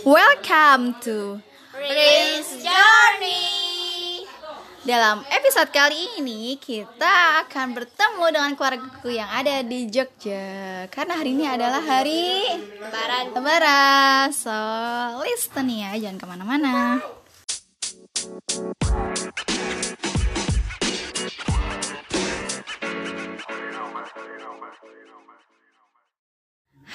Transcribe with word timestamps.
Welcome 0.00 0.96
to 1.04 1.44
Prince 1.76 2.64
Journey. 2.64 4.24
Dalam 4.80 5.20
episode 5.28 5.68
kali 5.68 6.16
ini 6.16 6.56
kita 6.56 7.44
akan 7.44 7.76
bertemu 7.76 8.24
dengan 8.32 8.52
keluargaku 8.56 9.12
yang 9.12 9.28
ada 9.28 9.60
di 9.60 9.92
Jogja 9.92 10.88
Karena 10.88 11.20
hari 11.20 11.36
ini 11.36 11.44
adalah 11.44 11.84
hari 11.84 12.48
Lebaran. 12.80 13.24
Lebaran 13.36 14.26
So 14.32 14.56
listen 15.20 15.68
ya, 15.68 15.92
jangan 16.00 16.16
ke 16.16 16.26
mana-mana 16.26 17.04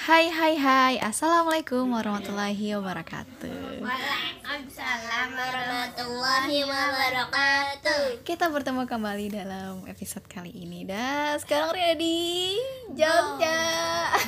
Hai 0.06 0.30
hai 0.30 0.54
hai. 0.54 0.94
Assalamualaikum 1.02 1.90
warahmatullahi 1.90 2.78
wabarakatuh. 2.78 3.82
Waalaikumsalam 3.82 5.34
warahmatullahi 5.34 6.62
wabarakatuh. 6.62 8.22
Kita 8.22 8.46
bertemu 8.46 8.86
kembali 8.86 9.34
dalam 9.34 9.82
episode 9.90 10.22
kali 10.30 10.54
ini. 10.54 10.86
Dan 10.86 11.42
sekarang 11.42 11.74
Ria 11.74 11.98
di 11.98 12.54
Jogja 12.94 13.66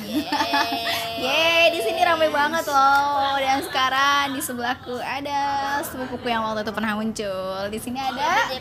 Yeay, 0.03 1.71
di 1.71 1.79
sini 1.79 2.03
ramai 2.03 2.27
banget 2.27 2.67
loh. 2.67 3.39
Dan 3.39 3.63
sekarang 3.63 4.35
di 4.35 4.43
sebelahku 4.43 4.99
ada 4.99 5.79
sepupuku 5.87 6.27
yang 6.27 6.43
waktu 6.43 6.67
itu 6.67 6.75
pernah 6.75 6.99
muncul. 6.99 7.71
Di 7.71 7.79
sini 7.79 8.03
ada? 8.03 8.51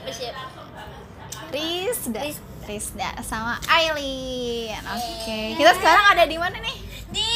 Rizda. 1.51 2.23
Rizda 2.63 3.11
sama 3.27 3.59
Aileen. 3.67 4.87
Oke, 4.87 5.59
kita 5.59 5.75
sekarang 5.83 6.15
ada 6.15 6.23
di 6.23 6.39
mana 6.39 6.63
nih? 6.63 6.87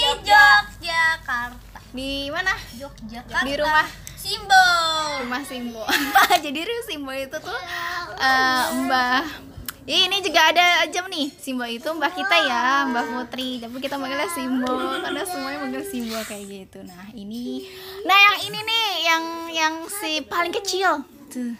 Yogyakarta. 0.02 1.78
Di 1.92 2.10
mana? 2.32 2.54
Yogyakarta. 2.74 3.46
Di 3.46 3.54
rumah 3.58 3.86
Simbo. 4.18 4.64
rumah 5.22 5.42
Simbo. 5.46 5.82
Jadi 6.44 6.58
rumah 6.62 6.84
Simbo 6.86 7.12
itu 7.14 7.36
tuh 7.38 7.58
eh, 8.18 8.64
Mbah 8.86 9.24
Ih, 9.82 10.06
ini 10.06 10.22
juga 10.22 10.54
ada 10.54 10.86
aja 10.86 11.02
nih 11.10 11.26
Simbo 11.42 11.66
itu 11.66 11.90
mbah 11.90 12.14
kita 12.14 12.36
ya 12.46 12.86
Mbah 12.86 13.02
Putri 13.02 13.58
Tapi 13.58 13.82
kita 13.82 13.98
manggilnya 13.98 14.30
Simbo 14.30 14.78
Karena 15.02 15.26
semuanya 15.26 15.58
manggil 15.58 15.82
Simbo 15.82 16.22
kayak 16.22 16.46
gitu 16.46 16.86
Nah 16.86 17.10
ini 17.10 17.66
Nah 18.06 18.14
yang 18.14 18.38
ini 18.46 18.58
nih 18.62 18.86
Yang 19.02 19.24
yang 19.50 19.74
si 19.90 20.22
paling 20.22 20.54
kecil 20.54 21.02
Tuh 21.26 21.58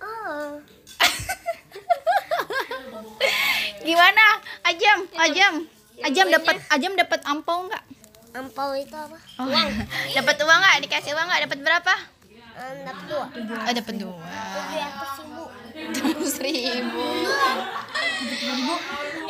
Oh. 0.00 0.56
Gimana? 3.84 4.40
Ajam, 4.64 5.04
Ajam 5.20 5.68
Ajam 6.00 6.26
dapat 6.32 6.56
Ajam 6.72 6.92
dapat 6.96 7.20
ampau 7.28 7.68
nggak? 7.68 7.84
Ampau 8.30 8.70
itu 8.78 8.94
apa? 8.94 9.18
Oh, 9.42 9.46
dapat 10.16 10.36
uang 10.38 10.58
nggak? 10.62 10.76
Dikasih 10.86 11.12
uang 11.18 11.26
nggak? 11.26 11.40
Dapat 11.50 11.58
berapa? 11.60 11.94
Anak 12.60 12.98
tua. 13.08 13.26
Oh, 13.32 13.72
dapat 13.72 13.94
dua 13.96 14.14
Tujuh 15.80 16.12
ratus 16.12 16.36
ribu. 16.44 17.04
seribu 18.20 18.74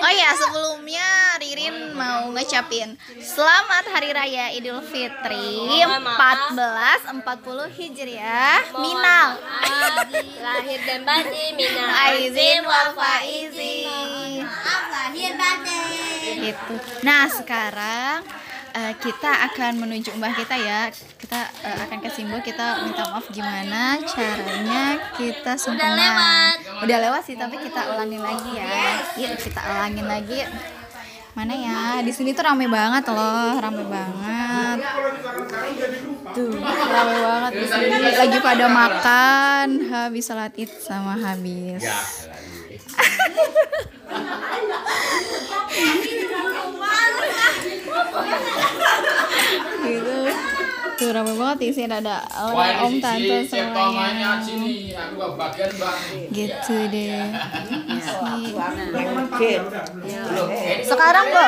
Oh 0.01 0.12
ya 0.17 0.33
sebelumnya 0.35 1.07
Ririn 1.39 1.95
mau 1.95 2.33
ngecapin 2.33 2.99
Selamat 3.23 3.84
Hari 3.87 4.11
Raya 4.11 4.51
Idul 4.57 4.83
Fitri 4.83 5.69
1440 5.79 7.71
Hijriah 7.71 8.65
Minal 8.81 9.39
Lahir 10.41 10.81
dan 10.89 11.07
batin 11.07 11.53
minal 11.55 11.87
Aizin 12.11 12.65
wal 12.67 12.97
faizin 12.97 14.43
Maaf 14.43 14.84
lahir 14.91 15.33
batin. 15.37 15.90
Gitu. 16.39 16.75
Nah 17.03 17.27
sekarang 17.27 18.23
eh, 18.77 18.95
kita 18.98 19.50
akan 19.50 19.83
menuju 19.83 20.14
mbah 20.19 20.34
kita 20.34 20.55
ya. 20.55 20.91
Kita 20.92 21.41
eh, 21.67 21.77
akan 21.89 21.98
ke 21.98 22.09
Simbo 22.12 22.39
kita 22.39 22.87
minta 22.87 23.06
maaf 23.11 23.27
gimana 23.34 23.98
caranya 24.06 24.98
kita 25.19 25.59
sungkeman 25.59 25.98
lewat. 25.98 26.56
udah 26.87 26.98
lewat 27.11 27.22
sih 27.27 27.37
tapi 27.37 27.59
kita 27.59 27.81
ulangin 27.95 28.22
lagi 28.22 28.50
ya. 28.55 29.03
Yuk 29.19 29.32
kita 29.41 29.60
ulangin 29.60 30.06
lagi. 30.06 30.47
Mana 31.31 31.55
ya? 31.55 32.03
Di 32.03 32.10
sini 32.10 32.34
tuh 32.34 32.43
rame 32.43 32.66
banget 32.66 33.06
loh 33.10 33.55
rame 33.59 33.84
banget. 33.87 34.78
Tuh 36.34 36.59
rame 36.66 37.16
banget 37.22 37.53
di 37.55 37.66
sini. 37.71 37.97
Lagi 38.19 38.38
pada 38.43 38.66
makan 38.66 39.66
habis 39.88 40.26
sholat 40.26 40.55
id 40.59 40.71
sama 40.82 41.15
habis 41.19 41.87
gitu. 49.91 50.16
Tuh 51.00 51.16
rame 51.16 51.32
banget 51.32 51.72
sini 51.72 51.88
ada 51.88 52.20
orang 52.37 52.84
om 52.84 52.94
tante 53.00 53.41
semuanya 53.49 54.37
sini. 54.44 54.93
Aku 54.93 55.32
bagian 55.32 55.72
bang 55.81 56.28
gitu 56.28 56.76
deh. 56.93 57.25
Loh, 60.37 60.47
eh, 60.53 60.84
sekarang 60.84 61.25
bu 61.32 61.47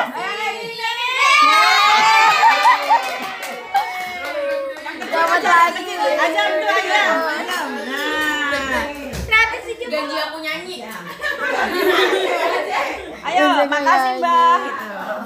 Selamat. 5.13 5.45
Ajam 5.45 6.49
tuh 6.57 6.69
ajam. 6.73 7.69
Janji 9.93 10.17
aku 10.17 10.37
nyanyi. 10.41 10.81
Ayo, 13.63 13.71
makasih 13.71 14.19
mbak. 14.19 14.59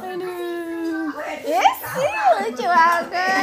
Aduh. 0.05 1.09
Yes, 1.41 1.77
sih 1.89 2.13
lucu 2.37 2.65
banget. 2.69 3.41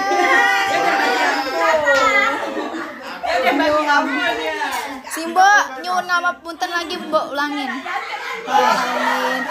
Simbo, 5.10 5.50
nyuwun 5.82 6.06
punten 6.46 6.70
lagi 6.70 6.94
mbok 6.94 7.34
ulangin. 7.34 7.70
Ulangin. 8.46 9.42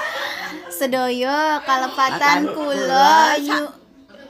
Sedoyo 0.71 1.59
kalepatan 1.67 2.47
kula 2.55 3.35
nyu 3.43 3.67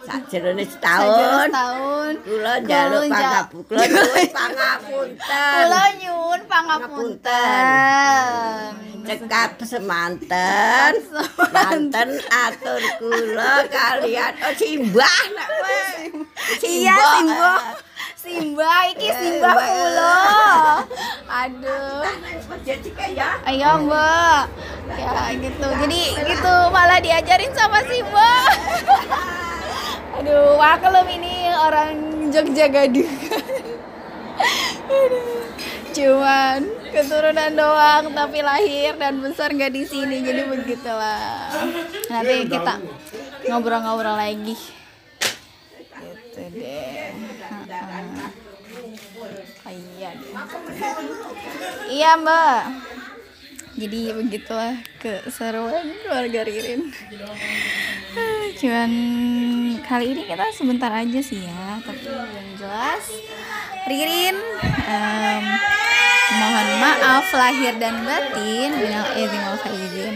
Saja 0.03 0.39
setahun 0.43 1.47
setahun. 1.47 2.13
kula 2.27 2.53
njaluk 2.59 3.07
pangapun 3.07 3.63
kula 3.69 3.85
nyuwun 3.87 4.27
pangapunten 4.35 5.53
Kula 5.55 5.83
nyuwun 6.01 6.41
pangapunten. 6.51 7.63
Cekap 9.13 9.61
semanten 9.61 10.93
manten 11.53 12.09
atur 12.33 12.81
kula 12.97 13.69
kalian 13.69 14.33
oh 14.41 14.53
simbah 14.57 15.21
nak 15.37 15.47
kowe 15.47 15.81
Iya, 16.63 16.95
Simbo. 16.99 17.53
Simba 18.19 18.71
iki 18.95 19.09
Simba 19.11 19.51
kula. 19.51 20.19
Aduh. 21.27 22.03
jadi 22.63 22.89
kayak 22.95 23.43
Ayo, 23.47 23.83
Mbak. 23.83 24.41
Ya 24.95 25.11
gitu. 25.35 25.67
Jadi 25.83 26.01
gitu 26.23 26.55
malah 26.71 26.99
diajarin 27.03 27.51
sama 27.51 27.83
Simba. 27.83 28.31
Aduh, 30.19 30.55
maklum 30.55 31.07
ini 31.11 31.51
orang 31.51 31.95
Jogja 32.31 32.67
Gaduh. 32.71 33.11
Aduh. 34.87 35.32
Cuman 35.93 36.59
keturunan 36.89 37.53
doang 37.53 38.09
tapi 38.17 38.41
lahir 38.41 38.97
dan 38.97 39.21
besar 39.21 39.53
nggak 39.53 39.69
di 39.69 39.85
sini 39.85 40.25
jadi 40.25 40.49
begitulah. 40.49 41.53
Nanti 42.09 42.49
kita 42.49 42.81
ngobrol-ngobrol 43.45 44.17
lagi. 44.17 44.57
Gitu 45.93 46.41
deh. 46.57 47.13
Oh, 49.21 49.71
iya 49.71 50.09
deh. 50.17 50.33
Iya 51.93 52.11
mbak. 52.17 52.61
Jadi 53.73 53.99
begitulah 54.13 54.77
keseruan 55.01 55.93
keluarga 56.05 56.41
Ririn. 56.45 56.93
Cuman 58.53 58.91
kali 59.81 60.13
ini 60.13 60.29
kita 60.29 60.45
sebentar 60.53 60.93
aja 60.93 61.19
sih 61.25 61.41
ya, 61.41 61.81
tapi 61.81 62.05
yang 62.05 62.49
jelas 62.53 63.05
Ririn 63.89 64.37
em, 64.85 65.43
mohon 66.39 66.67
maaf 66.81 67.27
lahir 67.33 67.73
dan 67.77 68.01
batin. 68.05 68.69
Minal 68.77 69.07
aidin 69.13 69.41
wal 69.43 69.59
faizin. 69.61 70.13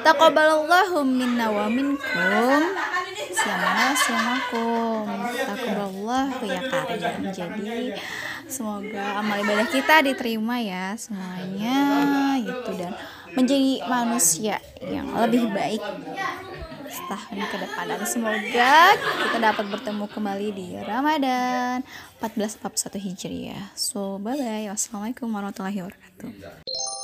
Taqabbalallahu 0.00 1.04
minna 1.04 1.52
wa 1.52 1.66
minkum. 1.68 2.60
Sama 3.30 3.94
samakum 3.94 5.06
Taqabbalallahu 5.32 6.42
ya 6.44 6.60
karim 6.66 7.30
Jadi 7.30 7.94
semoga 8.50 9.22
amal 9.22 9.38
ibadah 9.40 9.68
kita 9.70 10.02
diterima 10.02 10.58
ya 10.60 10.96
semuanya. 10.98 11.78
Gitu 12.42 12.70
dan 12.74 12.92
menjadi 13.34 13.72
manusia 13.86 14.56
yang 14.82 15.14
lebih 15.14 15.52
baik 15.54 15.82
setahun 17.10 17.42
ke 17.50 17.56
depan 17.58 17.84
dan 17.90 18.02
semoga 18.06 18.74
kita 18.94 19.38
dapat 19.42 19.66
bertemu 19.66 20.06
kembali 20.06 20.48
di 20.54 20.66
Ramadan 20.78 21.82
1441 22.22 23.02
Hijriah. 23.02 23.74
So 23.74 24.22
bye 24.22 24.38
bye. 24.38 24.70
Wassalamualaikum 24.70 25.26
warahmatullahi 25.26 25.82
wabarakatuh. 25.82 26.99